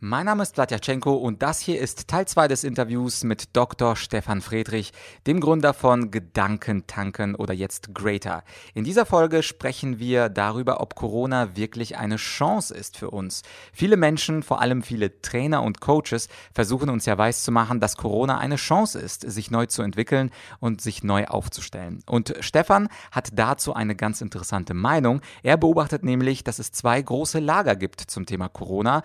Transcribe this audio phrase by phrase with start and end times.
[0.00, 3.96] Mein Name ist Vladyachenko und das hier ist Teil 2 des Interviews mit Dr.
[3.96, 4.92] Stefan Friedrich,
[5.26, 8.44] dem Gründer von Gedankentanken oder jetzt Greater.
[8.74, 13.42] In dieser Folge sprechen wir darüber, ob Corona wirklich eine Chance ist für uns.
[13.72, 18.54] Viele Menschen, vor allem viele Trainer und Coaches, versuchen uns ja weiszumachen, dass Corona eine
[18.54, 20.30] Chance ist, sich neu zu entwickeln
[20.60, 22.04] und sich neu aufzustellen.
[22.06, 25.22] Und Stefan hat dazu eine ganz interessante Meinung.
[25.42, 29.02] Er beobachtet nämlich, dass es zwei große Lager gibt zum Thema Corona.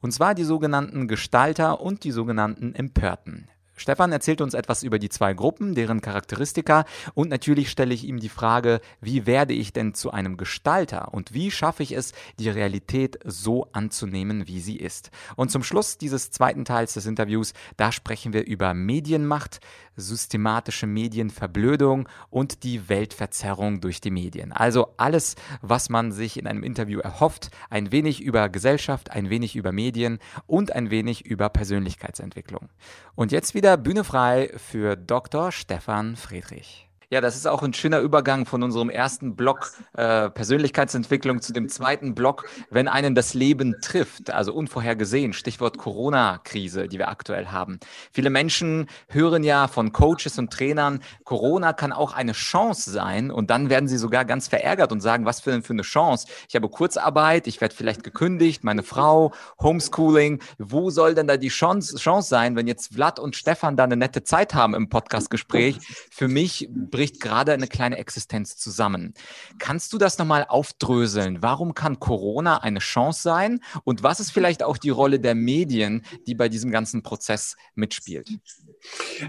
[0.00, 3.48] Und zwar die sogenannten Gestalter und die sogenannten Empörten.
[3.74, 6.84] Stefan erzählt uns etwas über die zwei Gruppen, deren Charakteristika
[7.14, 11.32] und natürlich stelle ich ihm die Frage, wie werde ich denn zu einem Gestalter und
[11.32, 15.10] wie schaffe ich es, die Realität so anzunehmen, wie sie ist.
[15.36, 19.60] Und zum Schluss dieses zweiten Teils des Interviews, da sprechen wir über Medienmacht,
[20.00, 24.52] systematische Medienverblödung und die Weltverzerrung durch die Medien.
[24.52, 29.56] Also alles, was man sich in einem Interview erhofft, ein wenig über Gesellschaft, ein wenig
[29.56, 32.68] über Medien und ein wenig über Persönlichkeitsentwicklung.
[33.14, 35.52] Und jetzt wieder Bühne frei für Dr.
[35.52, 36.89] Stefan Friedrich.
[37.12, 41.68] Ja, das ist auch ein schöner Übergang von unserem ersten Block äh, Persönlichkeitsentwicklung zu dem
[41.68, 47.80] zweiten Block, wenn einen das Leben trifft, also unvorhergesehen, Stichwort Corona-Krise, die wir aktuell haben.
[48.12, 53.50] Viele Menschen hören ja von Coaches und Trainern, Corona kann auch eine Chance sein und
[53.50, 56.28] dann werden sie sogar ganz verärgert und sagen, was für, für eine Chance?
[56.48, 61.48] Ich habe Kurzarbeit, ich werde vielleicht gekündigt, meine Frau, Homeschooling, wo soll denn da die
[61.48, 65.80] Chance, Chance sein, wenn jetzt Vlad und Stefan da eine nette Zeit haben im Podcastgespräch?
[66.12, 66.68] Für mich
[67.00, 69.14] bricht gerade eine kleine Existenz zusammen.
[69.58, 71.42] Kannst du das nochmal aufdröseln?
[71.42, 73.60] Warum kann Corona eine Chance sein?
[73.84, 78.28] Und was ist vielleicht auch die Rolle der Medien, die bei diesem ganzen Prozess mitspielt?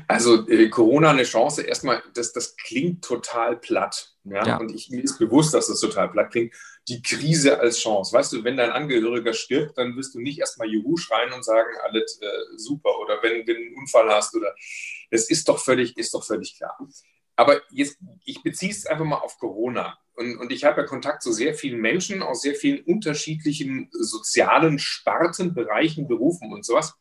[0.09, 4.16] Also äh, Corona eine Chance, erstmal, das, das klingt total platt.
[4.25, 4.45] Ja?
[4.45, 4.58] ja?
[4.58, 6.53] Und ich, mir ist bewusst, dass das total platt klingt.
[6.89, 8.11] Die Krise als Chance.
[8.11, 11.70] Weißt du, wenn dein Angehöriger stirbt, dann wirst du nicht erstmal Juhu schreien und sagen,
[11.86, 12.27] alles äh,
[12.58, 12.99] super.
[12.99, 14.53] Oder wenn, wenn du einen Unfall hast oder
[15.09, 16.77] das ist doch völlig, ist doch völlig klar.
[17.41, 19.97] Aber jetzt, ich beziehe es einfach mal auf Corona.
[20.13, 24.77] Und, und ich habe ja Kontakt zu sehr vielen Menschen aus sehr vielen unterschiedlichen sozialen
[24.77, 26.93] Sparten, Bereichen, Berufen und sowas.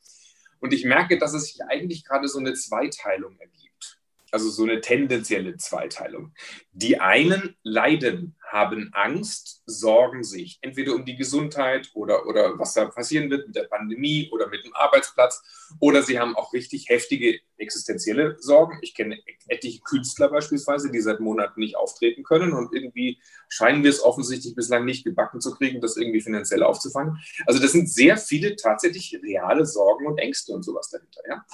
[0.58, 4.00] Und ich merke, dass es sich eigentlich gerade so eine Zweiteilung ergibt.
[4.30, 6.32] Also so eine tendenzielle Zweiteilung.
[6.72, 12.86] Die einen leiden haben Angst, sorgen sich entweder um die Gesundheit oder, oder was da
[12.86, 15.42] passieren wird mit der Pandemie oder mit dem Arbeitsplatz
[15.78, 18.78] oder sie haben auch richtig heftige existenzielle Sorgen.
[18.82, 23.90] Ich kenne etliche Künstler beispielsweise, die seit Monaten nicht auftreten können und irgendwie scheinen wir
[23.90, 27.18] es offensichtlich bislang nicht gebacken zu kriegen, das irgendwie finanziell aufzufangen.
[27.46, 31.20] Also das sind sehr viele tatsächlich reale Sorgen und Ängste und sowas dahinter.
[31.28, 31.44] Ja?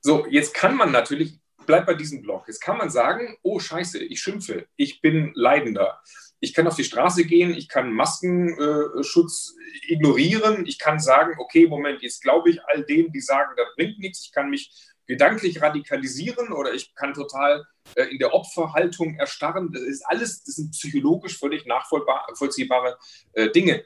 [0.00, 2.48] So, jetzt kann man natürlich bleib bei diesem Blog.
[2.48, 6.02] Jetzt kann man sagen, oh scheiße, ich schimpfe, ich bin Leidender.
[6.40, 11.68] Ich kann auf die Straße gehen, ich kann Maskenschutz äh, ignorieren, ich kann sagen, okay,
[11.68, 14.72] Moment, jetzt glaube ich all denen, die sagen, das bringt nichts, ich kann mich
[15.06, 17.64] gedanklich radikalisieren oder ich kann total
[17.94, 19.70] äh, in der Opferhaltung erstarren.
[19.70, 22.98] Das ist alles, das sind psychologisch völlig nachvollziehbare
[23.34, 23.84] äh, Dinge.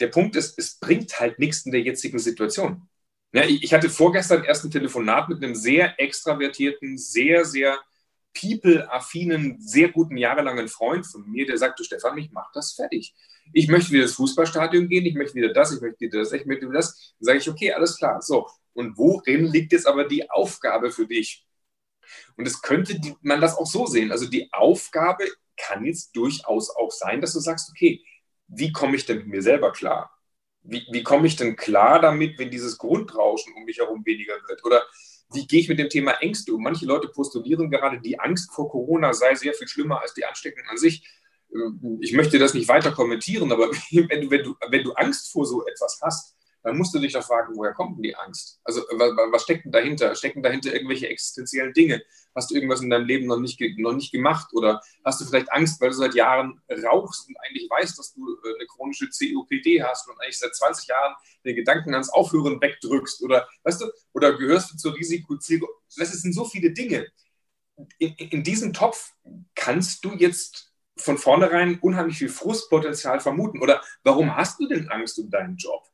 [0.00, 2.88] Der Punkt ist, es bringt halt nichts in der jetzigen Situation.
[3.32, 7.78] Ja, ich hatte vorgestern erst ein Telefonat mit einem sehr extravertierten, sehr, sehr
[8.34, 13.14] people-affinen, sehr guten, jahrelangen Freund von mir, der sagte, Stefan, ich mache das fertig.
[13.52, 16.46] Ich möchte wieder ins Fußballstadion gehen, ich möchte wieder das, ich möchte wieder das, ich
[16.46, 17.14] möchte wieder das.
[17.18, 18.20] Dann sage ich, okay, alles klar.
[18.22, 21.46] So, und worin liegt jetzt aber die Aufgabe für dich?
[22.36, 24.12] Und es könnte man das auch so sehen.
[24.12, 25.24] Also die Aufgabe
[25.56, 28.04] kann jetzt durchaus auch sein, dass du sagst, okay,
[28.48, 30.10] wie komme ich denn mit mir selber klar?
[30.64, 34.64] Wie, wie komme ich denn klar damit, wenn dieses Grundrauschen um mich herum weniger wird?
[34.64, 34.82] Oder
[35.32, 36.62] wie gehe ich mit dem Thema Ängste um?
[36.62, 40.64] Manche Leute postulieren gerade, die Angst vor Corona sei sehr viel schlimmer als die Ansteckung
[40.68, 41.02] an sich.
[42.00, 45.46] Ich möchte das nicht weiter kommentieren, aber wenn du, wenn du, wenn du Angst vor
[45.46, 48.60] so etwas hast, dann musst du dich doch fragen, woher kommt denn die Angst?
[48.64, 50.14] Also was steckt denn dahinter?
[50.14, 52.02] Stecken dahinter irgendwelche existenziellen Dinge?
[52.34, 54.48] Hast du irgendwas in deinem Leben noch nicht, noch nicht gemacht?
[54.54, 58.20] Oder hast du vielleicht Angst, weil du seit Jahren rauchst und eigentlich weißt, dass du
[58.44, 61.14] äh, eine chronische COPD hast und eigentlich seit 20 Jahren
[61.44, 63.22] den Gedanken ans Aufhören wegdrückst?
[63.22, 65.72] Oder, weißt du, oder gehörst du zur Risikozielgruppe?
[65.96, 67.06] Das sind so viele Dinge.
[67.98, 69.12] In, in diesem Topf
[69.54, 73.60] kannst du jetzt von vornherein unheimlich viel Frustpotenzial vermuten.
[73.60, 75.91] Oder warum hast du denn Angst um deinen Job?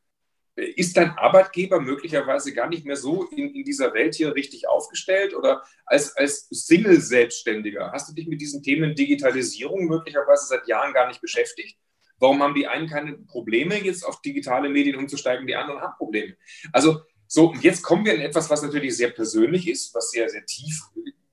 [0.58, 5.34] Ist dein Arbeitgeber möglicherweise gar nicht mehr so in, in, dieser Welt hier richtig aufgestellt
[5.34, 7.92] oder als, als Single-Selbstständiger?
[7.92, 11.78] Hast du dich mit diesen Themen Digitalisierung möglicherweise seit Jahren gar nicht beschäftigt?
[12.18, 16.36] Warum haben die einen keine Probleme, jetzt auf digitale Medien umzusteigen, die anderen haben Probleme?
[16.72, 20.28] Also, so, und jetzt kommen wir in etwas, was natürlich sehr persönlich ist, was sehr,
[20.28, 20.82] sehr tief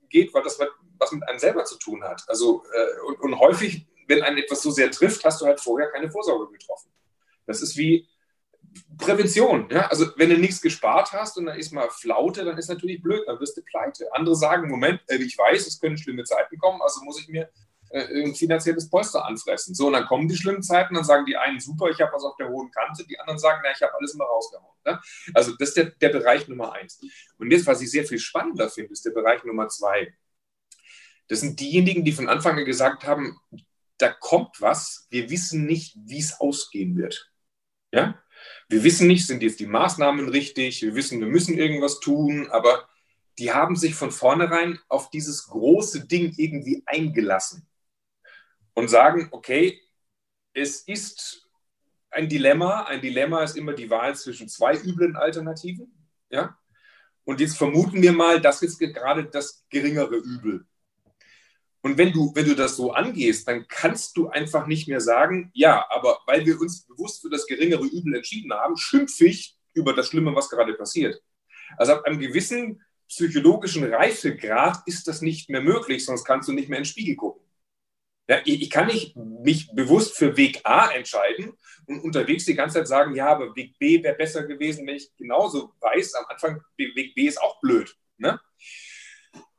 [0.08, 0.58] geht, weil das
[0.98, 2.22] was mit einem selber zu tun hat.
[2.28, 5.90] Also, äh, und, und häufig, wenn einen etwas so sehr trifft, hast du halt vorher
[5.90, 6.90] keine Vorsorge getroffen.
[7.46, 8.08] Das ist wie,
[8.98, 9.68] Prävention.
[9.70, 9.88] Ja?
[9.88, 13.22] Also wenn du nichts gespart hast und dann ist mal Flaute, dann ist natürlich blöd,
[13.26, 14.06] dann wirst du pleite.
[14.12, 17.50] Andere sagen, Moment, äh, ich weiß, es können schlimme Zeiten kommen, also muss ich mir
[17.90, 19.74] äh, ein finanzielles Polster anfressen.
[19.74, 22.24] So, und dann kommen die schlimmen Zeiten, dann sagen die einen, super, ich habe was
[22.24, 24.74] auf der hohen Kante, die anderen sagen, na, ich habe alles immer rausgehauen.
[24.84, 25.00] Ne?
[25.34, 27.00] Also das ist der, der Bereich Nummer eins.
[27.38, 30.14] Und jetzt, was ich sehr viel spannender finde, ist der Bereich Nummer zwei.
[31.28, 33.38] Das sind diejenigen, die von Anfang an gesagt haben,
[33.98, 37.32] da kommt was, wir wissen nicht, wie es ausgehen wird.
[37.92, 38.20] Ja?
[38.68, 42.88] Wir wissen nicht, sind jetzt die Maßnahmen richtig, wir wissen, wir müssen irgendwas tun, aber
[43.38, 47.66] die haben sich von vornherein auf dieses große Ding irgendwie eingelassen
[48.74, 49.80] und sagen, okay,
[50.52, 51.46] es ist
[52.10, 52.84] ein Dilemma.
[52.84, 55.92] Ein Dilemma ist immer die Wahl zwischen zwei üblen Alternativen.
[56.30, 56.58] Ja?
[57.24, 60.66] Und jetzt vermuten wir mal, das ist gerade das geringere Übel.
[61.86, 65.52] Und wenn du, wenn du das so angehst, dann kannst du einfach nicht mehr sagen,
[65.54, 69.94] ja, aber weil wir uns bewusst für das geringere Übel entschieden haben, schimpfe ich über
[69.94, 71.22] das Schlimme, was gerade passiert.
[71.76, 76.68] Also ab einem gewissen psychologischen Reifegrad ist das nicht mehr möglich, sonst kannst du nicht
[76.68, 77.46] mehr in den Spiegel gucken.
[78.28, 81.52] Ja, ich, ich, kann nicht mich bewusst für Weg A entscheiden
[81.86, 85.14] und unterwegs die ganze Zeit sagen, ja, aber Weg B wäre besser gewesen, wenn ich
[85.16, 87.96] genauso weiß, am Anfang Weg B ist auch blöd.
[88.18, 88.40] Ne?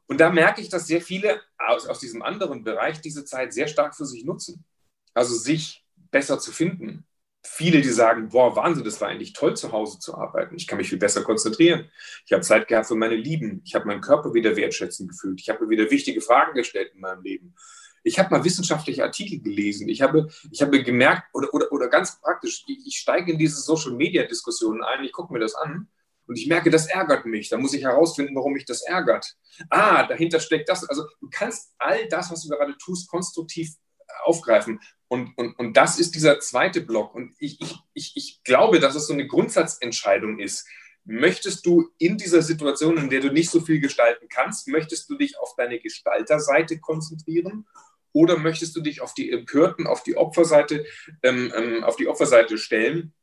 [0.07, 3.67] Und da merke ich, dass sehr viele aus, aus diesem anderen Bereich diese Zeit sehr
[3.67, 4.63] stark für sich nutzen.
[5.13, 7.05] Also sich besser zu finden.
[7.43, 10.55] Viele, die sagen, boah, Wahnsinn, das war eigentlich toll, zu Hause zu arbeiten.
[10.55, 11.89] Ich kann mich viel besser konzentrieren.
[12.25, 13.61] Ich habe Zeit gehabt für meine Lieben.
[13.65, 15.39] Ich habe meinen Körper wieder wertschätzen gefühlt.
[15.41, 17.55] Ich habe mir wieder wichtige Fragen gestellt in meinem Leben.
[18.03, 19.89] Ich habe mal wissenschaftliche Artikel gelesen.
[19.89, 23.61] Ich habe, ich habe gemerkt, oder, oder, oder ganz praktisch, ich, ich steige in diese
[23.61, 25.87] Social-Media-Diskussionen ein, ich gucke mir das an
[26.27, 27.49] und ich merke, das ärgert mich.
[27.49, 29.35] Da muss ich herausfinden, warum mich das ärgert.
[29.69, 30.87] Ah, dahinter steckt das.
[30.87, 33.71] Also du kannst all das, was du gerade tust, konstruktiv
[34.23, 34.79] aufgreifen.
[35.07, 37.15] Und, und, und das ist dieser zweite Block.
[37.15, 40.67] Und ich, ich, ich, ich glaube, dass es so eine Grundsatzentscheidung ist.
[41.05, 45.17] Möchtest du in dieser Situation, in der du nicht so viel gestalten kannst, möchtest du
[45.17, 47.65] dich auf deine Gestalterseite konzentrieren
[48.11, 50.85] oder möchtest du dich auf die Empörten, auf die Opferseite,
[51.23, 53.13] ähm, ähm, auf die Opferseite stellen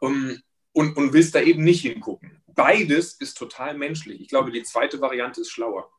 [0.00, 0.38] um,
[0.72, 2.43] und, und willst da eben nicht hingucken?
[2.54, 4.20] Beides ist total menschlich.
[4.20, 5.90] Ich glaube, die zweite Variante ist schlauer.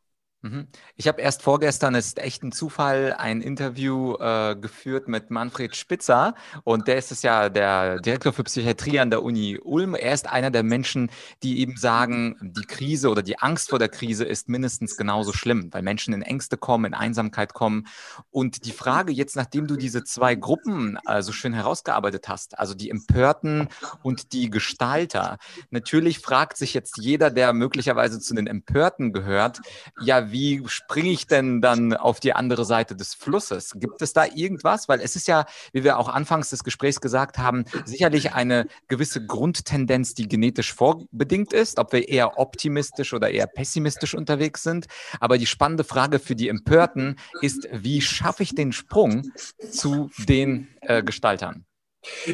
[0.45, 0.67] Mhm.
[0.95, 5.75] Ich habe erst vorgestern, es ist echt ein Zufall, ein Interview äh, geführt mit Manfred
[5.75, 9.95] Spitzer und der ist es ja der Direktor für Psychiatrie an der Uni Ulm.
[9.95, 11.09] Er ist einer der Menschen,
[11.41, 15.69] die eben sagen, die Krise oder die Angst vor der Krise ist mindestens genauso schlimm,
[15.73, 17.87] weil Menschen in Ängste kommen, in Einsamkeit kommen.
[18.29, 22.75] Und die Frage jetzt, nachdem du diese zwei Gruppen äh, so schön herausgearbeitet hast, also
[22.75, 23.67] die Empörten
[24.03, 25.39] und die Gestalter,
[25.71, 29.61] natürlich fragt sich jetzt jeder, der möglicherweise zu den Empörten gehört,
[29.99, 30.34] ja, wie
[30.65, 33.73] springe ich denn dann auf die andere Seite des Flusses?
[33.75, 34.87] Gibt es da irgendwas?
[34.87, 39.25] Weil es ist ja, wie wir auch anfangs des Gesprächs gesagt haben, sicherlich eine gewisse
[39.25, 44.87] Grundtendenz, die genetisch vorbedingt ist, ob wir eher optimistisch oder eher pessimistisch unterwegs sind.
[45.19, 49.31] Aber die spannende Frage für die Empörten ist, wie schaffe ich den Sprung
[49.71, 51.65] zu den äh, Gestaltern?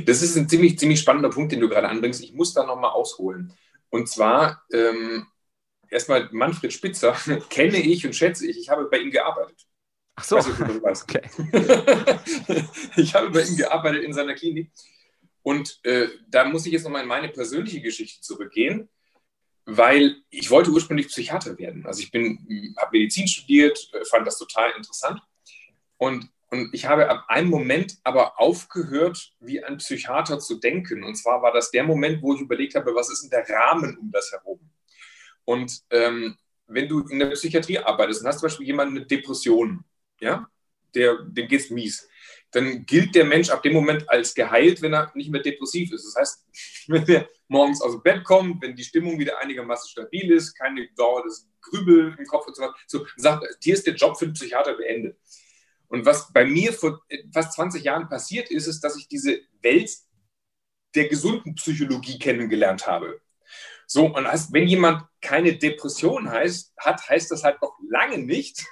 [0.05, 2.23] Das ist ein ziemlich, ziemlich spannender Punkt, den du gerade anbringst.
[2.23, 3.53] Ich muss da nochmal ausholen.
[3.89, 5.27] Und zwar ähm,
[5.91, 7.13] erstmal Manfred Spitzer
[7.49, 8.57] kenne ich und schätze ich.
[8.57, 9.67] Ich habe bei ihm gearbeitet.
[10.15, 10.37] Ach so.
[10.37, 11.21] Weiß, okay.
[12.97, 14.71] ich habe bei ihm gearbeitet in seiner Klinik.
[15.43, 18.89] Und äh, da muss ich jetzt nochmal in meine persönliche Geschichte zurückgehen,
[19.65, 21.85] weil ich wollte ursprünglich Psychiater werden.
[21.85, 25.19] Also ich bin, habe Medizin studiert, äh, fand das total interessant.
[25.97, 31.03] Und, und ich habe ab einem Moment aber aufgehört, wie ein Psychiater zu denken.
[31.03, 33.97] Und zwar war das der Moment, wo ich überlegt habe, was ist denn der Rahmen
[33.97, 34.59] um das herum?
[35.45, 39.83] Und ähm, wenn du in der Psychiatrie arbeitest und hast zum Beispiel jemanden mit Depressionen,
[40.19, 40.47] ja,
[40.93, 42.07] der, dem geht es mies,
[42.51, 46.05] dann gilt der Mensch ab dem Moment als geheilt, wenn er nicht mehr depressiv ist.
[46.05, 46.45] Das heißt,
[46.87, 50.87] wenn er morgens aus dem Bett kommt, wenn die Stimmung wieder einigermaßen stabil ist, keine
[50.95, 54.25] Dauer des Grübel im Kopf und so weiter, so sagt, hier ist der Job für
[54.25, 55.17] den Psychiater beendet.
[55.87, 57.01] Und was bei mir vor
[57.33, 59.91] fast 20 Jahren passiert ist, ist, dass ich diese Welt
[60.95, 63.21] der gesunden Psychologie kennengelernt habe.
[63.93, 68.63] So, und als, wenn jemand keine Depression heißt, hat, heißt das halt noch lange nicht,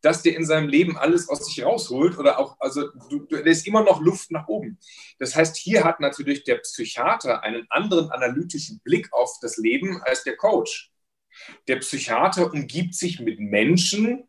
[0.00, 3.68] dass der in seinem Leben alles aus sich rausholt oder auch, also du, da ist
[3.68, 4.80] immer noch Luft nach oben.
[5.20, 10.24] Das heißt, hier hat natürlich der Psychiater einen anderen analytischen Blick auf das Leben als
[10.24, 10.90] der Coach.
[11.68, 14.24] Der Psychiater umgibt sich mit Menschen,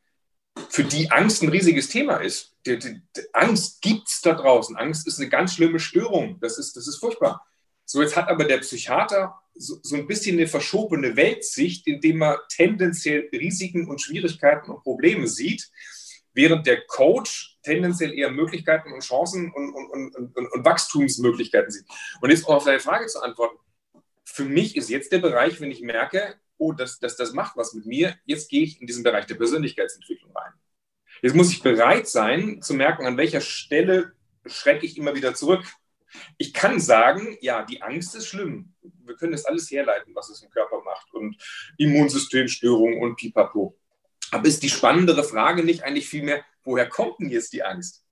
[0.70, 2.56] für die Angst ein riesiges Thema ist.
[2.68, 4.76] Die, die, die Angst gibt es da draußen.
[4.76, 6.40] Angst ist eine ganz schlimme Störung.
[6.40, 7.44] Das ist, das ist furchtbar.
[7.92, 12.40] So, jetzt hat aber der Psychiater so, so ein bisschen eine verschobene Weltsicht, indem er
[12.48, 15.72] tendenziell Risiken und Schwierigkeiten und Probleme sieht,
[16.34, 21.88] während der Coach tendenziell eher Möglichkeiten und Chancen und, und, und, und Wachstumsmöglichkeiten sieht.
[22.22, 23.58] Und jetzt, um auf deine Frage zu antworten,
[24.24, 27.74] für mich ist jetzt der Bereich, wenn ich merke, oh, das, das, das macht was
[27.74, 30.54] mit mir, jetzt gehe ich in diesen Bereich der Persönlichkeitsentwicklung rein.
[31.24, 34.12] Jetzt muss ich bereit sein, zu merken, an welcher Stelle
[34.46, 35.64] schrecke ich immer wieder zurück.
[36.38, 38.74] Ich kann sagen, ja, die Angst ist schlimm.
[38.82, 41.36] Wir können das alles herleiten, was es im Körper macht und
[41.78, 43.78] Immunsystemstörungen und pipapo.
[44.32, 48.06] Aber ist die spannendere Frage nicht eigentlich vielmehr, woher kommt denn jetzt die Angst?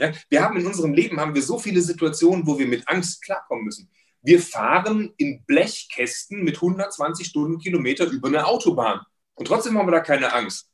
[0.00, 3.22] Ja, wir haben in unserem Leben haben wir so viele Situationen, wo wir mit Angst
[3.22, 3.90] klarkommen müssen.
[4.22, 9.00] Wir fahren in Blechkästen mit 120 Stundenkilometer über eine Autobahn.
[9.34, 10.70] Und trotzdem haben wir da keine Angst.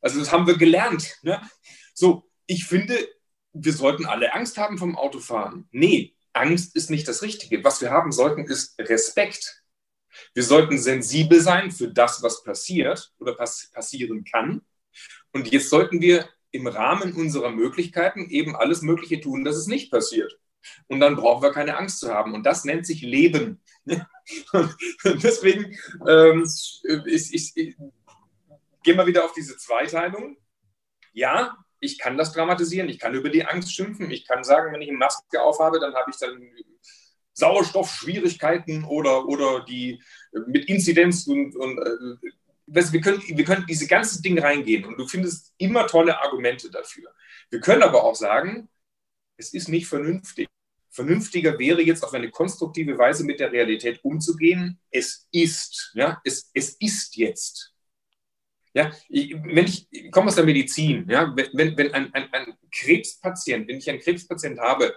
[0.00, 1.18] Also das haben wir gelernt.
[1.22, 1.40] Ne?
[1.94, 2.96] So, ich finde,
[3.52, 5.68] wir sollten alle Angst haben vom Autofahren.
[5.70, 7.62] Nee, Angst ist nicht das Richtige.
[7.64, 9.62] Was wir haben sollten, ist Respekt.
[10.34, 14.62] Wir sollten sensibel sein für das, was passiert oder pass passieren kann.
[15.32, 19.90] Und jetzt sollten wir im Rahmen unserer Möglichkeiten eben alles Mögliche tun, dass es nicht
[19.90, 20.38] passiert.
[20.86, 22.34] Und dann brauchen wir keine Angst zu haben.
[22.34, 23.60] Und das nennt sich Leben.
[25.04, 26.44] Deswegen ähm,
[27.06, 27.76] ich, ich, ich,
[28.82, 30.36] gehen wir wieder auf diese Zweiteilung.
[31.12, 34.80] Ja, ich kann das dramatisieren, ich kann über die Angst schimpfen, ich kann sagen, wenn
[34.80, 36.48] ich eine Maske aufhabe, dann habe ich dann
[37.34, 40.00] Sauerstoffschwierigkeiten oder, oder die
[40.46, 42.28] mit Inzidenz und, und äh,
[42.66, 47.12] wir, können, wir können diese ganzen Dinge reingehen und du findest immer tolle Argumente dafür.
[47.50, 48.68] Wir können aber auch sagen,
[49.36, 50.48] es ist nicht vernünftig.
[50.88, 54.78] Vernünftiger wäre jetzt auf eine konstruktive Weise mit der Realität umzugehen.
[54.90, 57.71] Es ist, ja, es, es ist jetzt.
[58.74, 62.54] Ja, ich, wenn ich, ich komme aus der Medizin, ja, wenn, wenn ein, ein, ein
[62.70, 64.94] Krebspatient, wenn ich einen Krebspatient habe,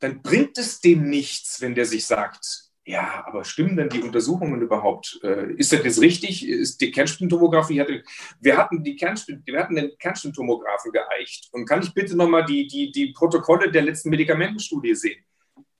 [0.00, 4.60] dann bringt es dem nichts, wenn der sich sagt, ja, aber stimmen denn die Untersuchungen
[4.60, 5.20] überhaupt?
[5.22, 6.48] Äh, ist das jetzt richtig?
[6.48, 7.80] Ist die Kernspintomographie?
[7.80, 8.02] Hatte,
[8.40, 11.48] wir hatten die Kernspin, wir hatten den Kernspintomographen geeicht.
[11.52, 15.24] Und kann ich bitte nochmal die, die, die Protokolle der letzten Medikamentenstudie sehen?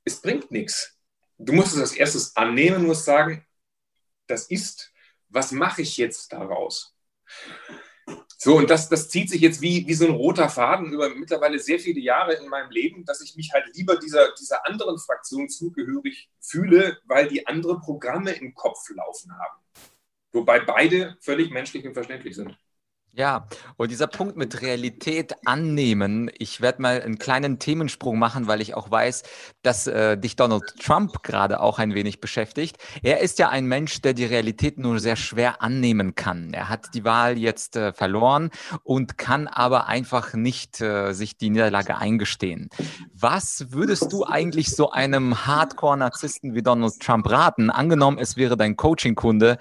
[0.05, 0.97] Es bringt nichts.
[1.39, 3.45] Du musst es als erstes annehmen, musst sagen,
[4.29, 4.92] das ist
[5.33, 6.95] was mache ich jetzt daraus?
[8.37, 11.61] So, und das, das zieht sich jetzt wie, wie so ein roter Faden über mittlerweile
[11.61, 15.49] sehr viele Jahre in meinem Leben, dass ich mich halt lieber dieser, dieser anderen Fraktion
[15.49, 19.63] zugehörig fühle, weil die andere Programme im Kopf laufen haben.
[20.33, 22.59] Wobei beide völlig menschlich und verständlich sind.
[23.15, 28.63] Ja, und dieser Punkt mit Realität annehmen, ich werde mal einen kleinen Themensprung machen, weil
[28.63, 29.25] ich auch weiß,
[29.61, 32.79] dass äh, dich Donald Trump gerade auch ein wenig beschäftigt.
[33.03, 36.55] Er ist ja ein Mensch, der die Realität nur sehr schwer annehmen kann.
[36.55, 38.49] Er hat die Wahl jetzt äh, verloren
[38.83, 42.71] und kann aber einfach nicht äh, sich die Niederlage eingestehen.
[43.13, 47.69] Was würdest du eigentlich so einem Hardcore-Narzissten wie Donald Trump raten?
[47.69, 49.59] Angenommen, es wäre dein Coaching-Kunde.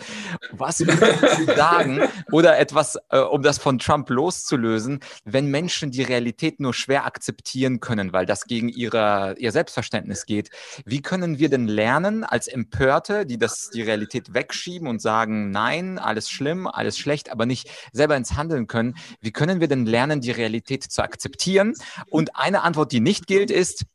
[0.53, 1.99] Was würdest du sagen?
[2.31, 7.07] Oder etwas, äh, um um das von Trump loszulösen, wenn Menschen die Realität nur schwer
[7.07, 10.51] akzeptieren können, weil das gegen ihre, ihr Selbstverständnis geht.
[10.85, 15.97] Wie können wir denn lernen als Empörte, die das, die Realität wegschieben und sagen, nein,
[15.97, 18.95] alles schlimm, alles schlecht, aber nicht selber ins Handeln können?
[19.21, 21.73] Wie können wir denn lernen, die Realität zu akzeptieren?
[22.11, 23.85] Und eine Antwort, die nicht gilt, ist,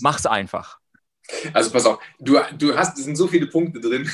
[0.00, 0.80] mach's einfach.
[1.52, 4.08] Also pass auf, du, du hast, es sind so viele Punkte drin.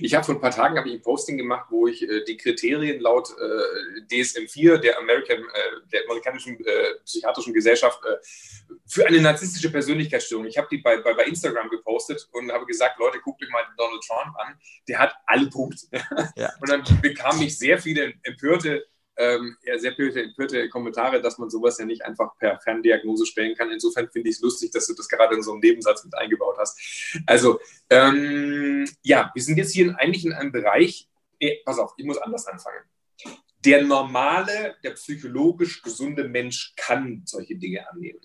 [0.00, 3.00] Ich habe vor ein paar Tagen ich ein Posting gemacht, wo ich äh, die Kriterien
[3.00, 8.16] laut äh, DSM-4 der, American, äh, der amerikanischen äh, psychiatrischen Gesellschaft äh,
[8.86, 10.46] für eine narzisstische Persönlichkeitsstörung.
[10.46, 13.62] Ich habe die bei, bei, bei, Instagram gepostet und habe gesagt, Leute, guckt euch mal
[13.76, 14.58] Donald Trump an.
[14.88, 15.86] Der hat alle Punkte.
[16.36, 16.52] Ja.
[16.60, 18.84] Und dann bekam ich sehr viele empörte
[19.16, 23.70] ähm, ja, sehr empörte Kommentare, dass man sowas ja nicht einfach per Ferndiagnose stellen kann.
[23.70, 26.56] Insofern finde ich es lustig, dass du das gerade in so einem Nebensatz mit eingebaut
[26.58, 26.78] hast.
[27.26, 32.04] Also, ähm, ja, wir sind jetzt hier eigentlich in einem Bereich, eh, pass auf, ich
[32.04, 32.84] muss anders anfangen.
[33.64, 38.20] Der normale, der psychologisch gesunde Mensch kann solche Dinge annehmen.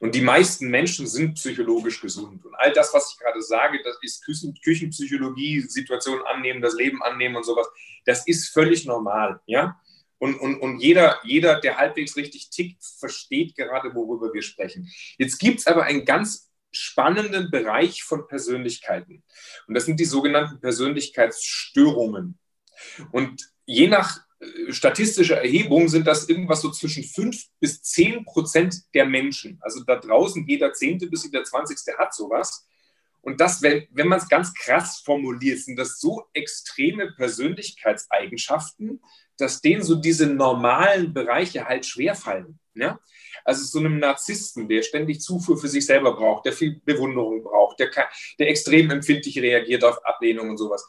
[0.00, 2.44] Und die meisten Menschen sind psychologisch gesund.
[2.44, 7.02] Und all das, was ich gerade sage, das ist Küchen, Küchenpsychologie, Situationen annehmen, das Leben
[7.02, 7.68] annehmen und sowas,
[8.04, 9.40] das ist völlig normal.
[9.46, 9.80] Ja?
[10.18, 14.90] Und, und, und jeder, jeder, der halbwegs richtig tickt, versteht gerade, worüber wir sprechen.
[15.16, 19.22] Jetzt gibt es aber einen ganz spannenden Bereich von Persönlichkeiten.
[19.66, 22.38] Und das sind die sogenannten Persönlichkeitsstörungen.
[23.12, 28.94] Und je nach äh, statistischer Erhebung sind das irgendwas so zwischen 5 bis 10 Prozent
[28.94, 29.58] der Menschen.
[29.62, 32.66] Also da draußen jeder Zehnte bis jeder Zwanzigste hat sowas.
[33.20, 39.00] Und das, wenn, wenn man es ganz krass formuliert, sind das so extreme Persönlichkeitseigenschaften,
[39.38, 42.58] dass denen so diese normalen Bereiche halt schwerfallen.
[42.74, 42.98] Ja?
[43.44, 47.78] Also so einem Narzissten, der ständig Zufuhr für sich selber braucht, der viel Bewunderung braucht,
[47.78, 47.90] der,
[48.38, 50.86] der extrem empfindlich reagiert auf Ablehnung und sowas.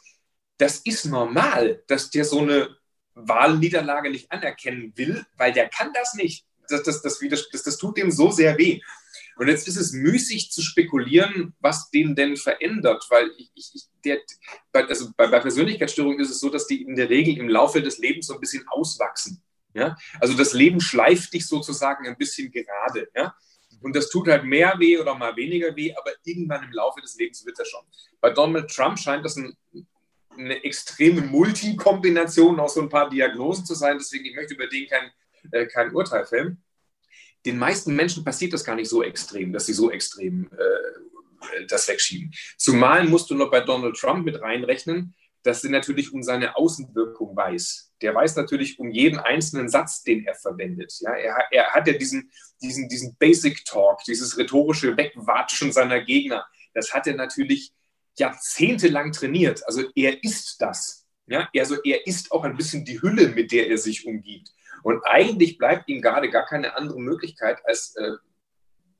[0.58, 2.76] Das ist normal, dass der so eine
[3.14, 6.44] Wahlniederlage nicht anerkennen will, weil der kann das nicht.
[6.68, 8.80] Das, das, das, das, das tut dem so sehr weh.
[9.40, 14.18] Und jetzt ist es müßig zu spekulieren, was den denn verändert, weil ich, ich, der,
[14.70, 17.80] bei, also bei, bei Persönlichkeitsstörungen ist es so, dass die in der Regel im Laufe
[17.80, 19.42] des Lebens so ein bisschen auswachsen.
[19.72, 19.96] Ja?
[20.20, 23.08] Also das Leben schleift dich sozusagen ein bisschen gerade.
[23.16, 23.34] Ja?
[23.80, 27.16] Und das tut halt mehr weh oder mal weniger weh, aber irgendwann im Laufe des
[27.16, 27.86] Lebens wird das schon.
[28.20, 29.56] Bei Donald Trump scheint das ein,
[30.36, 33.96] eine extreme Multikombination aus so ein paar Diagnosen zu sein.
[33.96, 35.10] Deswegen, ich möchte über den kein,
[35.50, 36.62] äh, kein Urteil fällen.
[37.46, 41.88] Den meisten Menschen passiert das gar nicht so extrem, dass sie so extrem äh, das
[41.88, 42.32] wegschieben.
[42.56, 47.34] Zumal musst du noch bei Donald Trump mit reinrechnen, dass er natürlich um seine Außenwirkung
[47.34, 47.92] weiß.
[48.02, 50.92] Der weiß natürlich um jeden einzelnen Satz, den er verwendet.
[51.00, 52.30] Ja, er, er hat ja diesen,
[52.62, 56.46] diesen, diesen Basic Talk, dieses rhetorische Wegwatschen seiner Gegner.
[56.74, 57.72] Das hat er natürlich
[58.18, 59.66] jahrzehntelang trainiert.
[59.66, 61.06] Also er ist das.
[61.26, 64.52] Ja, also er ist auch ein bisschen die Hülle, mit der er sich umgibt.
[64.82, 68.12] Und eigentlich bleibt ihm gerade gar keine andere Möglichkeit, als äh,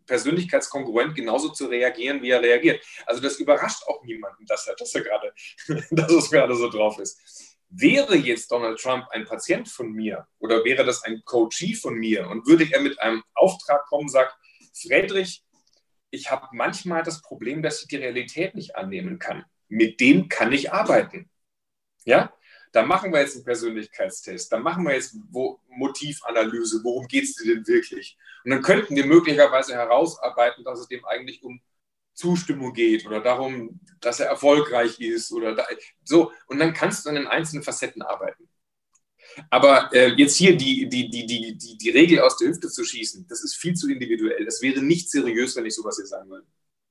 [0.07, 2.85] Persönlichkeitskongruent genauso zu reagieren, wie er reagiert.
[3.07, 5.33] Also das überrascht auch niemanden, dass er, dass er gerade,
[5.91, 7.57] dass es gerade so drauf ist.
[7.69, 12.29] Wäre jetzt Donald Trump ein Patient von mir oder wäre das ein Coachee von mir
[12.29, 14.35] und würde er mit einem Auftrag kommen, sagt,
[14.75, 15.45] Friedrich,
[16.11, 19.45] ich habe manchmal das Problem, dass ich die Realität nicht annehmen kann.
[19.69, 21.31] Mit dem kann ich arbeiten.
[22.05, 22.33] Ja?
[22.73, 27.35] Da machen wir jetzt einen Persönlichkeitstest, da machen wir jetzt wo, Motivanalyse, worum geht es
[27.35, 28.17] dir denn wirklich?
[28.45, 31.61] Und dann könnten wir möglicherweise herausarbeiten, dass es dem eigentlich um
[32.15, 35.67] Zustimmung geht oder darum, dass er erfolgreich ist oder da,
[36.05, 36.33] so.
[36.47, 38.49] Und dann kannst du an den einzelnen Facetten arbeiten.
[39.49, 42.85] Aber äh, jetzt hier die, die, die, die, die, die Regel aus der Hüfte zu
[42.85, 44.45] schießen, das ist viel zu individuell.
[44.45, 46.47] Das wäre nicht seriös, wenn ich sowas hier sagen würde.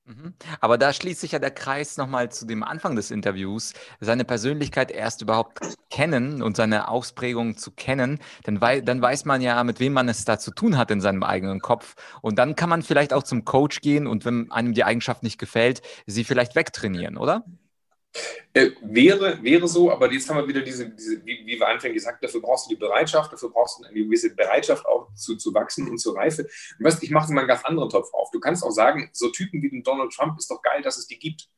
[0.06, 0.34] Mhm.
[0.60, 4.90] Aber da schließt sich ja der Kreis nochmal zu dem Anfang des Interviews, seine Persönlichkeit
[4.90, 9.78] erst überhaupt kennen und seine Ausprägung zu kennen, denn wei dann weiß man ja, mit
[9.78, 11.94] wem man es da zu tun hat in seinem eigenen Kopf.
[12.22, 15.38] Und dann kann man vielleicht auch zum Coach gehen und wenn einem die Eigenschaft nicht
[15.38, 17.44] gefällt, sie vielleicht wegtrainieren, oder?
[18.52, 21.94] Äh, wäre, wäre so, aber jetzt haben wir wieder diese, diese wie, wie wir anfangs
[21.94, 25.54] gesagt, dafür brauchst du die Bereitschaft, dafür brauchst du eine gewisse Bereitschaft auch zu, zu
[25.54, 26.42] wachsen und zu reife.
[26.78, 28.30] Und weißt, ich mache mal einen ganz anderen Topf auf.
[28.32, 31.06] Du kannst auch sagen, so Typen wie den Donald Trump ist doch geil, dass es
[31.06, 31.48] die gibt.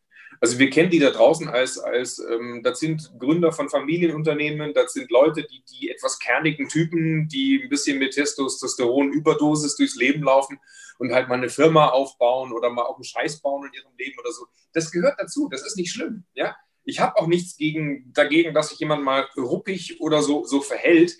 [0.43, 4.93] Also wir kennen die da draußen als, als ähm, das sind Gründer von Familienunternehmen, das
[4.93, 10.59] sind Leute, die, die etwas kernigen Typen, die ein bisschen mit Testosteron-Überdosis durchs Leben laufen
[10.99, 14.19] und halt mal eine Firma aufbauen oder mal auch einen Scheiß bauen in ihrem Leben
[14.19, 14.47] oder so.
[14.73, 16.25] Das gehört dazu, das ist nicht schlimm.
[16.35, 16.57] Ja?
[16.83, 21.17] Ich habe auch nichts gegen, dagegen, dass sich jemand mal ruppig oder so, so verhält.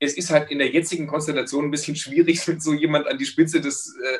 [0.00, 3.26] Es ist halt in der jetzigen Konstellation ein bisschen schwierig, wenn so jemand an die
[3.26, 4.18] Spitze des äh,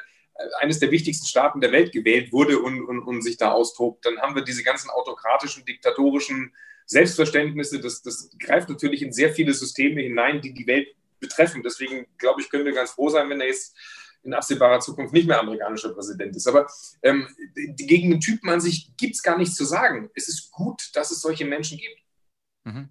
[0.61, 4.19] eines der wichtigsten Staaten der Welt gewählt wurde und, und, und sich da austobt, dann
[4.19, 6.53] haben wir diese ganzen autokratischen, diktatorischen
[6.87, 7.81] Selbstverständnisse.
[7.81, 10.89] Das, das greift natürlich in sehr viele Systeme hinein, die die Welt
[11.21, 11.63] betreffen.
[11.63, 13.77] Deswegen, glaube ich, können wir ganz froh sein, wenn er jetzt
[14.23, 16.47] in absehbarer Zukunft nicht mehr amerikanischer Präsident ist.
[16.49, 16.67] Aber
[17.03, 17.29] ähm,
[17.77, 20.11] gegen den Typen an sich gibt es gar nichts zu sagen.
[20.15, 22.01] Es ist gut, dass es solche Menschen gibt.
[22.65, 22.89] Mhm.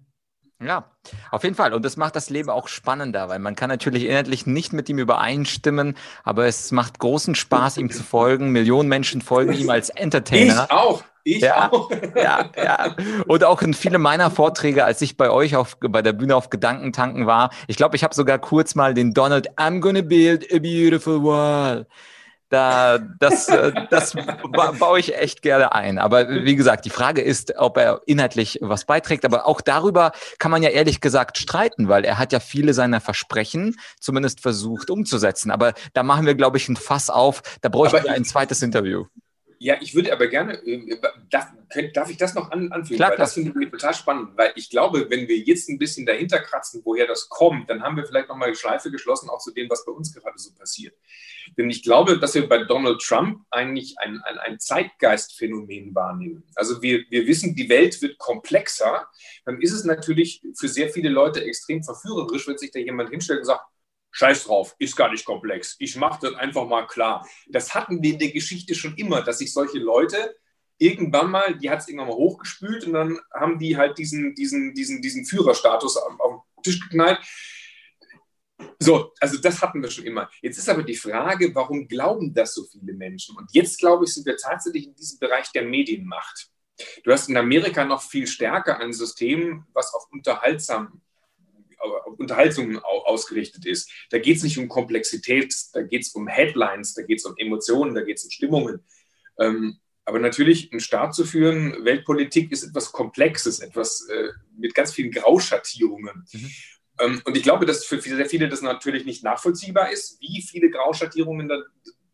[0.62, 0.90] Ja,
[1.30, 1.74] auf jeden Fall.
[1.74, 4.98] Und das macht das Leben auch spannender, weil man kann natürlich inhaltlich nicht mit ihm
[4.98, 8.50] übereinstimmen, aber es macht großen Spaß, ihm zu folgen.
[8.50, 10.66] Millionen Menschen folgen ihm als Entertainer.
[10.68, 11.04] Ich auch.
[11.26, 11.90] Ich ja, auch.
[12.14, 12.94] ja, ja.
[13.26, 16.50] Und auch in viele meiner Vorträge, als ich bei euch auf, bei der Bühne auf
[16.50, 20.58] Gedankentanken war, ich glaube, ich habe sogar kurz mal den Donald I'm gonna build a
[20.58, 21.86] beautiful wall
[22.54, 24.14] da, das, äh, das
[24.78, 25.98] baue ich echt gerne ein.
[25.98, 29.24] Aber wie gesagt, die Frage ist, ob er inhaltlich was beiträgt.
[29.24, 33.00] Aber auch darüber kann man ja ehrlich gesagt streiten, weil er hat ja viele seiner
[33.00, 35.50] Versprechen zumindest versucht umzusetzen.
[35.50, 37.42] Aber da machen wir, glaube ich, ein Fass auf.
[37.60, 39.06] Da bräuchten wir ein zweites Interview.
[39.58, 40.98] Ja, ich würde aber gerne, äh,
[41.30, 41.52] darf,
[41.92, 42.96] darf ich das noch an, anfügen?
[42.96, 46.06] Klar, weil das finde ich total spannend, weil ich glaube, wenn wir jetzt ein bisschen
[46.06, 49.52] dahinter kratzen, woher das kommt, dann haben wir vielleicht nochmal die Schleife geschlossen, auch zu
[49.52, 50.94] dem, was bei uns gerade so passiert.
[51.56, 56.44] Denn ich glaube, dass wir bei Donald Trump eigentlich ein, ein, ein Zeitgeistphänomen wahrnehmen.
[56.54, 59.08] Also wir, wir wissen, die Welt wird komplexer.
[59.44, 63.40] Dann ist es natürlich für sehr viele Leute extrem verführerisch, wenn sich da jemand hinstellt
[63.40, 63.64] und sagt,
[64.16, 65.74] Scheiß drauf, ist gar nicht komplex.
[65.80, 67.28] Ich mache das einfach mal klar.
[67.48, 70.36] Das hatten wir in der Geschichte schon immer, dass sich solche Leute
[70.78, 74.72] irgendwann mal, die hat es irgendwann mal hochgespült und dann haben die halt diesen, diesen,
[74.72, 77.18] diesen, diesen Führerstatus auf, auf den Tisch geknallt.
[78.78, 80.30] So, also das hatten wir schon immer.
[80.40, 83.36] Jetzt ist aber die Frage, warum glauben das so viele Menschen?
[83.36, 86.50] Und jetzt, glaube ich, sind wir tatsächlich in diesem Bereich der Medienmacht.
[87.02, 91.02] Du hast in Amerika noch viel stärker ein System, was auf unterhaltsam
[92.16, 93.90] Unterhaltung ausgerichtet ist.
[94.10, 97.34] Da geht es nicht um Komplexität, da geht es um Headlines, da geht es um
[97.36, 98.80] Emotionen, da geht es um Stimmungen.
[99.38, 104.92] Ähm, aber natürlich, einen Staat zu führen, Weltpolitik ist etwas Komplexes, etwas äh, mit ganz
[104.92, 106.26] vielen Grauschattierungen.
[106.30, 106.50] Mhm.
[107.00, 110.70] Ähm, und ich glaube, dass für sehr viele das natürlich nicht nachvollziehbar ist, wie viele
[110.70, 111.62] Grauschattierungen da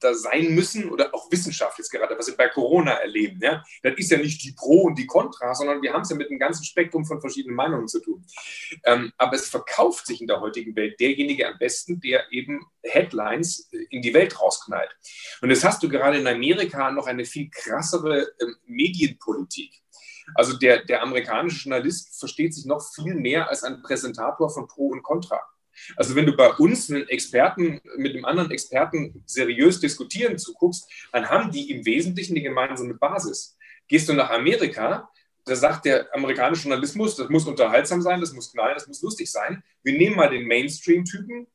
[0.01, 3.41] da sein müssen oder auch Wissenschaft jetzt gerade, was wir bei Corona erleben.
[3.43, 3.63] Ja?
[3.83, 6.31] Das ist ja nicht die Pro und die Contra, sondern wir haben es ja mit
[6.31, 8.25] einem ganzen Spektrum von verschiedenen Meinungen zu tun.
[8.85, 13.69] Ähm, aber es verkauft sich in der heutigen Welt derjenige am besten, der eben Headlines
[13.73, 14.91] äh, in die Welt rausknallt.
[15.41, 19.81] Und jetzt hast du gerade in Amerika noch eine viel krassere ähm, Medienpolitik.
[20.35, 24.89] Also der, der amerikanische Journalist versteht sich noch viel mehr als ein Präsentator von Pro
[24.89, 25.41] und Contra.
[25.97, 31.29] Also wenn du bei uns einen Experten mit einem anderen Experten seriös diskutieren zuguckst, dann
[31.29, 33.57] haben die im Wesentlichen eine gemeinsame Basis.
[33.89, 35.09] Gehst du nach Amerika,
[35.45, 39.31] da sagt der amerikanische Journalismus, das muss unterhaltsam sein, das muss knallen, das muss lustig
[39.31, 39.63] sein.
[39.83, 41.47] Wir nehmen mal den Mainstream-Typen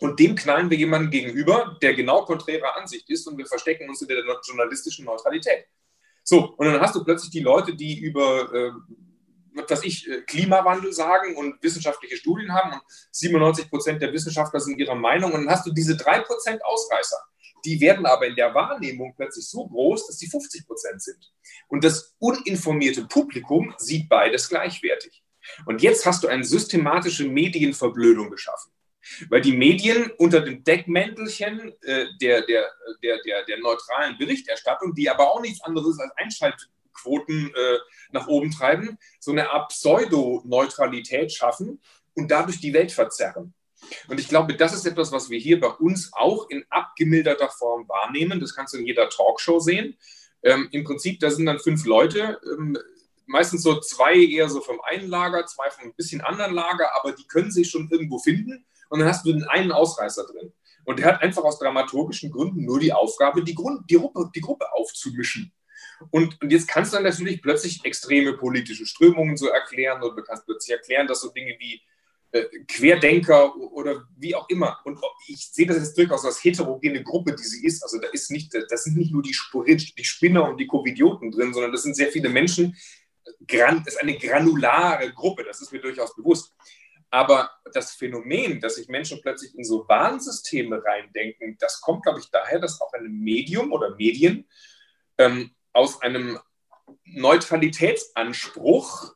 [0.00, 4.02] und dem knallen wir jemanden gegenüber, der genau konträrer Ansicht ist und wir verstecken uns
[4.02, 5.64] in der journalistischen Neutralität.
[6.22, 8.70] So, und dann hast du plötzlich die Leute, die über äh,
[9.68, 14.78] was ich, äh, Klimawandel sagen und wissenschaftliche Studien haben und 97 Prozent der Wissenschaftler sind
[14.78, 17.18] ihrer Meinung und dann hast du diese drei Prozent Ausreißer.
[17.64, 21.32] Die werden aber in der Wahrnehmung plötzlich so groß, dass die 50 Prozent sind.
[21.68, 25.22] Und das uninformierte Publikum sieht beides gleichwertig.
[25.66, 28.72] Und jetzt hast du eine systematische Medienverblödung geschaffen.
[29.30, 32.70] Weil die Medien unter dem Deckmäntelchen äh, der, der,
[33.02, 36.68] der, der, der neutralen Berichterstattung, die aber auch nichts anderes als Einschalt
[37.00, 37.78] Quoten äh,
[38.12, 41.80] nach oben treiben, so eine Art Pseudo-Neutralität schaffen
[42.14, 43.54] und dadurch die Welt verzerren.
[44.08, 47.88] Und ich glaube, das ist etwas, was wir hier bei uns auch in abgemilderter Form
[47.88, 48.40] wahrnehmen.
[48.40, 49.96] Das kannst du in jeder Talkshow sehen.
[50.42, 52.76] Ähm, Im Prinzip, da sind dann fünf Leute, ähm,
[53.26, 57.12] meistens so zwei eher so vom einen Lager, zwei vom ein bisschen anderen Lager, aber
[57.12, 58.66] die können sich schon irgendwo finden.
[58.88, 60.52] Und dann hast du den einen Ausreißer drin.
[60.84, 64.40] Und der hat einfach aus dramaturgischen Gründen nur die Aufgabe, die, Grund, die, Gruppe, die
[64.40, 65.52] Gruppe aufzumischen.
[66.10, 70.22] Und, und jetzt kannst du dann natürlich plötzlich extreme politische Strömungen so erklären oder du
[70.22, 71.80] kannst plötzlich erklären, dass so Dinge wie
[72.30, 74.78] äh, Querdenker oder wie auch immer.
[74.84, 77.82] Und ich sehe das jetzt durchaus als heterogene Gruppe, die sie ist.
[77.82, 79.34] Also da ist nicht, das sind nicht nur die,
[79.76, 82.76] die Spinner und die Covidioten drin, sondern das sind sehr viele Menschen.
[83.40, 86.54] Das ist eine granulare Gruppe, das ist mir durchaus bewusst.
[87.10, 92.30] Aber das Phänomen, dass sich Menschen plötzlich in so Warnsysteme reindenken, das kommt, glaube ich,
[92.30, 94.46] daher, dass auch ein Medium oder Medien
[95.16, 96.38] ähm, aus einem
[97.04, 99.14] Neutralitätsanspruch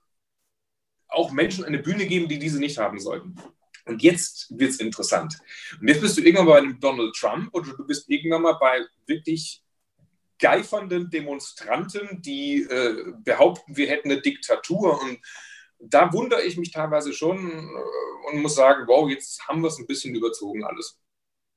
[1.08, 3.36] auch Menschen eine Bühne geben, die diese nicht haben sollten.
[3.84, 5.38] Und jetzt wird es interessant.
[5.80, 8.84] Und jetzt bist du irgendwann bei einem Donald Trump oder du bist irgendwann mal bei
[9.06, 9.62] wirklich
[10.38, 15.00] geifernden Demonstranten, die äh, behaupten, wir hätten eine Diktatur.
[15.00, 15.18] Und
[15.78, 19.78] da wundere ich mich teilweise schon äh, und muss sagen, wow, jetzt haben wir es
[19.78, 21.00] ein bisschen überzogen alles.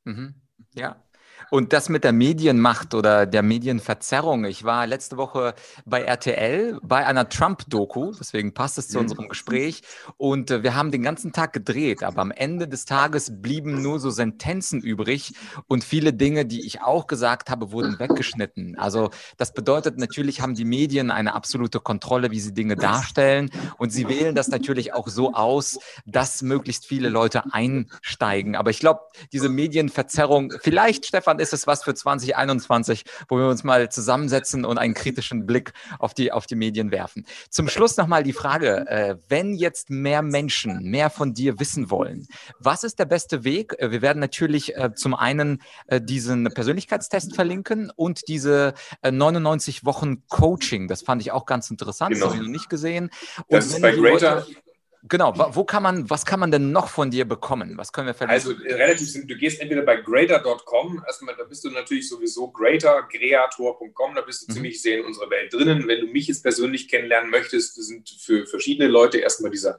[0.04, 0.36] Mhm.
[0.74, 1.04] Ja,
[1.52, 4.46] und das mit der Medienmacht oder der Medienverzerrung.
[4.46, 5.54] Ich war letzte Woche
[5.86, 9.04] bei RTL bei einer Trump-Doku, deswegen passt es zu mhm.
[9.04, 9.82] unserem Gespräch.
[10.18, 14.00] Und äh, wir haben den ganzen Tag gedreht, aber am Ende des Tages blieben nur
[14.00, 15.34] so Sentenzen übrig
[15.68, 18.78] und viele Dinge, die ich auch gesagt habe, wurden weggeschnitten.
[18.78, 23.50] Also das bedeutet, natürlich haben die Medien eine absolute Kontrolle, wie sie Dinge darstellen.
[23.78, 28.56] Und sie wählen das natürlich auch so aus, dass möglichst viele Leute einsteigen.
[28.56, 33.48] Aber ich glaube, diese Medienverzerrung, vielleicht, Stefan, Stefan, ist es was für 2021, wo wir
[33.48, 37.26] uns mal zusammensetzen und einen kritischen Blick auf die, auf die Medien werfen.
[37.50, 42.28] Zum Schluss nochmal die Frage, äh, wenn jetzt mehr Menschen mehr von dir wissen wollen,
[42.60, 43.76] was ist der beste Weg?
[43.78, 49.86] Äh, wir werden natürlich äh, zum einen äh, diesen Persönlichkeitstest verlinken und diese 99 äh,
[49.86, 50.88] Wochen Coaching.
[50.88, 52.26] Das fand ich auch ganz interessant, genau.
[52.26, 53.10] das habe ich noch nicht gesehen.
[53.38, 54.36] Und das ist bei Greater.
[54.36, 54.65] Leute,
[55.08, 57.78] Genau, wo kann man, was kann man denn noch von dir bekommen?
[57.78, 58.52] Was können wir verlinken?
[58.52, 62.50] Also äh, relativ simpel, du gehst entweder bei greater.com, erstmal, da bist du natürlich sowieso
[62.50, 64.56] greater, creator.com, da bist du mhm.
[64.56, 65.88] ziemlich sehr in unserer Welt drinnen.
[65.88, 69.78] Wenn du mich jetzt persönlich kennenlernen möchtest, sind für verschiedene Leute erstmal dieser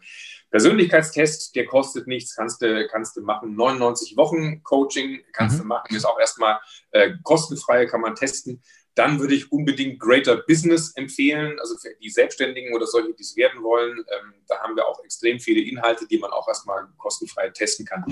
[0.51, 3.57] Persönlichkeitstest, der kostet nichts, kannst du, kannst du machen.
[3.57, 5.63] 99 Wochen Coaching kannst mhm.
[5.63, 6.61] du machen, ist auch erstmal
[6.93, 8.63] äh, kostenfrei, kann man testen
[8.97, 13.37] dann würde ich unbedingt Greater Business empfehlen, also für die Selbstständigen oder solche, die es
[13.37, 13.99] werden wollen.
[13.99, 18.05] Ähm, da haben wir auch extrem viele Inhalte, die man auch erstmal kostenfrei testen kann.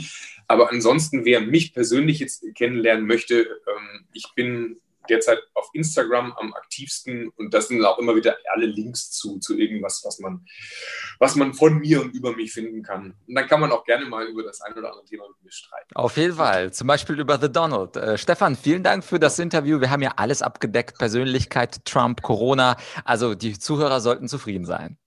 [0.47, 6.55] Aber ansonsten, wer mich persönlich jetzt kennenlernen möchte, ähm, ich bin derzeit auf Instagram am
[6.55, 10.45] aktivsten und da sind auch immer wieder alle Links zu, zu irgendwas, was man,
[11.19, 13.15] was man von mir und über mich finden kann.
[13.27, 15.53] Und dann kann man auch gerne mal über das ein oder andere Thema mit mir
[15.53, 15.95] streiten.
[15.95, 17.97] Auf jeden Fall, zum Beispiel über The Donald.
[17.97, 19.81] Äh, Stefan, vielen Dank für das Interview.
[19.81, 22.77] Wir haben ja alles abgedeckt, Persönlichkeit, Trump, Corona.
[23.05, 24.99] Also die Zuhörer sollten zufrieden sein.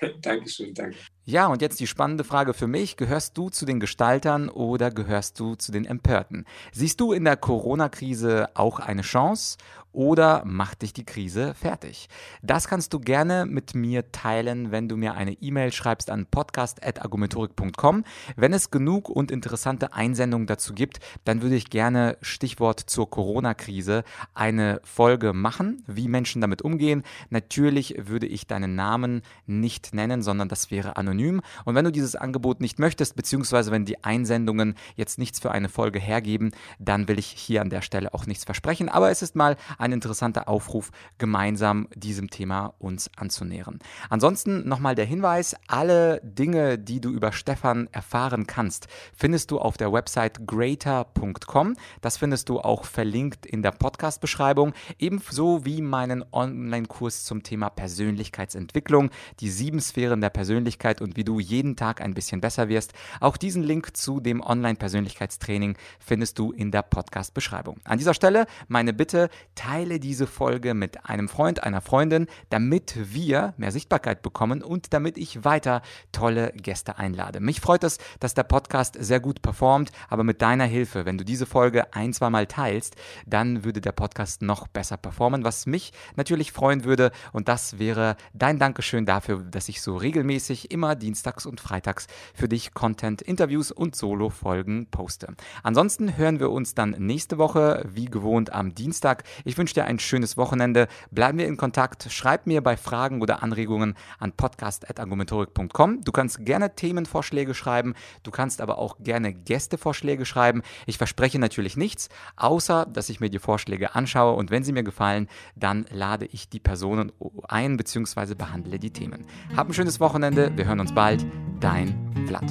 [0.22, 0.96] Dankeschön, danke.
[1.30, 2.96] Ja, und jetzt die spannende Frage für mich.
[2.96, 6.46] Gehörst du zu den Gestaltern oder gehörst du zu den Empörten?
[6.72, 9.58] Siehst du in der Corona-Krise auch eine Chance
[9.92, 12.08] oder macht dich die Krise fertig?
[12.42, 18.04] Das kannst du gerne mit mir teilen, wenn du mir eine E-Mail schreibst an podcast.argumentorik.com.
[18.36, 24.02] Wenn es genug und interessante Einsendungen dazu gibt, dann würde ich gerne Stichwort zur Corona-Krise
[24.32, 27.02] eine Folge machen, wie Menschen damit umgehen.
[27.28, 31.17] Natürlich würde ich deinen Namen nicht nennen, sondern das wäre anonym.
[31.64, 35.68] Und wenn du dieses Angebot nicht möchtest, beziehungsweise wenn die Einsendungen jetzt nichts für eine
[35.68, 38.88] Folge hergeben, dann will ich hier an der Stelle auch nichts versprechen.
[38.88, 43.78] Aber es ist mal ein ein interessanter Aufruf, gemeinsam diesem Thema uns anzunähern.
[44.10, 49.76] Ansonsten nochmal der Hinweis, alle Dinge, die du über Stefan erfahren kannst, findest du auf
[49.76, 51.76] der Website greater.com.
[52.00, 59.10] Das findest du auch verlinkt in der Podcast-Beschreibung, ebenso wie meinen Online-Kurs zum Thema Persönlichkeitsentwicklung,
[59.40, 62.92] die sieben Sphären der Persönlichkeit und wie du jeden Tag ein bisschen besser wirst.
[63.20, 67.78] Auch diesen Link zu dem Online-Persönlichkeitstraining findest du in der Podcast-Beschreibung.
[67.84, 73.54] An dieser Stelle meine Bitte, teile diese Folge mit einem Freund, einer Freundin, damit wir
[73.56, 77.40] mehr Sichtbarkeit bekommen und damit ich weiter tolle Gäste einlade.
[77.40, 81.24] Mich freut es, dass der Podcast sehr gut performt, aber mit deiner Hilfe, wenn du
[81.24, 85.92] diese Folge ein, zwei Mal teilst, dann würde der Podcast noch besser performen, was mich
[86.16, 91.46] natürlich freuen würde und das wäre dein Dankeschön dafür, dass ich so regelmäßig immer dienstags
[91.46, 95.28] und freitags für dich Content, Interviews und Solo-Folgen poste.
[95.62, 99.24] Ansonsten hören wir uns dann nächste Woche, wie gewohnt am Dienstag.
[99.44, 100.88] Ich wünsche dir ein schönes Wochenende.
[101.10, 102.10] Bleiben wir in Kontakt.
[102.10, 106.02] Schreib mir bei Fragen oder Anregungen an podcast.argumentorik.com.
[106.02, 107.94] Du kannst gerne Themenvorschläge schreiben.
[108.22, 110.62] Du kannst aber auch gerne Gästevorschläge schreiben.
[110.86, 114.82] Ich verspreche natürlich nichts, außer dass ich mir die Vorschläge anschaue und wenn sie mir
[114.82, 117.12] gefallen, dann lade ich die Personen
[117.48, 118.34] ein bzw.
[118.34, 119.24] behandle die Themen.
[119.56, 120.52] Hab ein schönes Wochenende.
[120.56, 121.24] Wir hören uns bald.
[121.60, 121.94] Dein
[122.26, 122.44] Vlad.